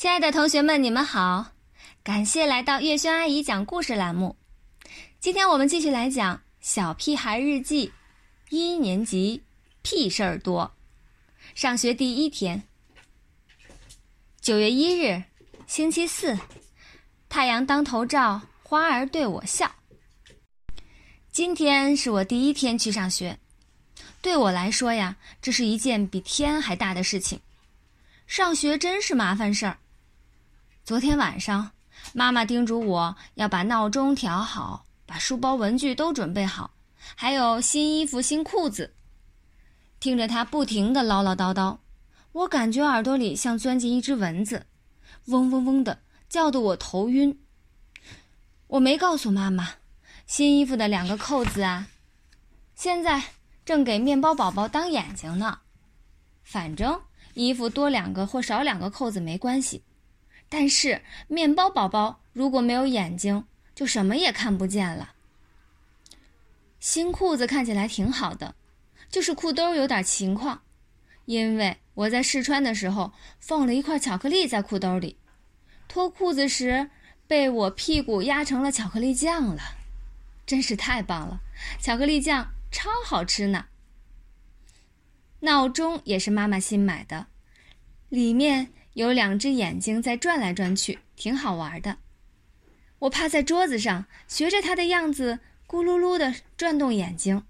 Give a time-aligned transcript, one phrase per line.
[0.00, 1.52] 亲爱的同学们，你们好！
[2.02, 4.34] 感谢来到月轩阿姨讲故事栏目。
[5.20, 7.88] 今天我们继续来讲《小屁孩日记》，
[8.48, 9.42] 一年级
[9.82, 10.72] 屁事儿多。
[11.54, 12.62] 上学第一天，
[14.40, 15.22] 九月一日，
[15.66, 16.34] 星期四，
[17.28, 19.70] 太阳当头照，花儿对我笑。
[21.30, 23.38] 今天是我第一天去上学，
[24.22, 27.38] 对我来说呀，这是一件比天还大的事情。
[28.26, 29.76] 上学真是麻烦事儿。
[30.84, 31.70] 昨天晚上，
[32.14, 36.72] 妈妈叮嘱我要把闹钟调好，把书包、文具都准备好，
[37.14, 38.94] 还有新衣服、新裤子。
[40.00, 41.78] 听着她不停的唠唠叨叨，
[42.32, 44.66] 我感觉耳朵里像钻进一只蚊子，
[45.26, 47.38] 嗡嗡嗡的叫得我头晕。
[48.66, 49.68] 我没告诉妈妈，
[50.26, 51.86] 新衣服的两个扣子啊，
[52.74, 53.22] 现在
[53.64, 55.60] 正给面包宝宝当眼睛呢。
[56.42, 57.00] 反正
[57.34, 59.84] 衣服多两个或少两个扣子没关系。
[60.50, 65.14] 但是面包宝宝如果没有眼睛，就什么也看不见了。
[66.80, 68.56] 新裤子看起来挺好的，
[69.08, 70.62] 就是裤兜有点情况，
[71.24, 75.16] 因为我在试穿的时候放了一块巧克力在裤兜里，
[75.86, 76.90] 脱裤子时
[77.28, 79.62] 被我屁股压成了巧克力酱了，
[80.44, 81.40] 真是太棒了！
[81.80, 83.66] 巧克力酱超好吃呢。
[85.40, 87.28] 闹钟也是妈妈新买的，
[88.08, 88.72] 里面。
[88.94, 91.98] 有两只眼睛在转来转去，挺好玩的。
[93.00, 97.44] 我趴在桌子上，学着它的样子，咕噜噜地转动眼睛。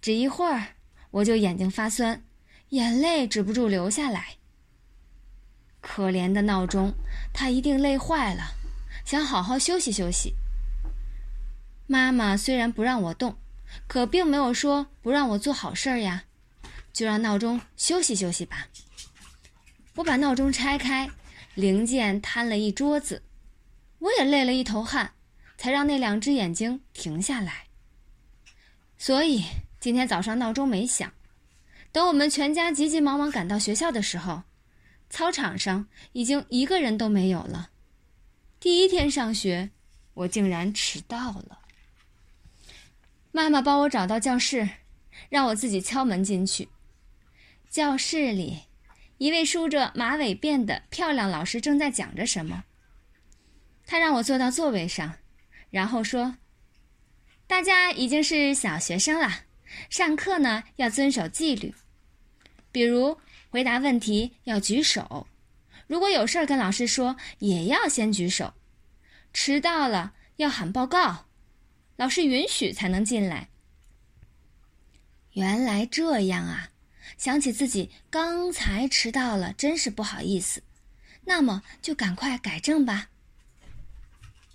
[0.00, 0.74] 只一会儿，
[1.10, 2.24] 我就眼睛发酸，
[2.70, 4.36] 眼泪止不住流下来。
[5.80, 6.94] 可怜的闹钟，
[7.32, 8.54] 它一定累坏了，
[9.04, 10.34] 想好好休息休息。
[11.86, 13.36] 妈妈虽然不让我动，
[13.86, 16.24] 可并没有说不让我做好事儿呀，
[16.92, 18.66] 就让闹钟休息休息吧。
[19.98, 21.10] 我把闹钟拆开，
[21.56, 23.20] 零件摊了一桌子，
[23.98, 25.12] 我也累了一头汗，
[25.56, 27.64] 才让那两只眼睛停下来。
[28.96, 29.42] 所以
[29.80, 31.12] 今天早上闹钟没响。
[31.90, 34.44] 等我们全家急急忙忙赶到学校的时候，
[35.10, 37.70] 操场上已经一个人都没有了。
[38.60, 39.68] 第一天上学，
[40.14, 41.58] 我竟然迟到了。
[43.32, 44.68] 妈妈帮我找到教室，
[45.28, 46.68] 让我自己敲门进去。
[47.68, 48.67] 教室里。
[49.18, 52.64] 一位梳着马尾辫的漂亮老师正在讲着什么。
[53.84, 55.16] 他让我坐到座位上，
[55.70, 56.36] 然后说
[57.46, 59.44] ：“大家已经是小学生了，
[59.90, 61.74] 上课呢要遵守纪律，
[62.70, 63.18] 比如
[63.50, 65.26] 回答问题要举手，
[65.86, 68.54] 如果有事儿跟老师说也要先举手，
[69.32, 71.26] 迟到了要喊报告，
[71.96, 73.48] 老师允许才能进来。”
[75.32, 76.70] 原来这样啊。
[77.16, 80.62] 想起自己刚才迟到了，真是不好意思。
[81.24, 83.08] 那么就赶快改正吧。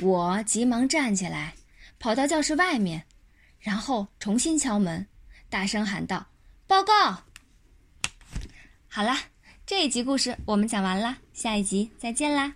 [0.00, 1.54] 我急忙站起来，
[1.98, 3.04] 跑到教室外面，
[3.58, 5.06] 然后重新敲门，
[5.48, 6.28] 大声喊道
[6.66, 7.24] ：“报告！”
[8.88, 9.20] 好啦，
[9.66, 12.54] 这一集故事我们讲完啦，下一集再见啦。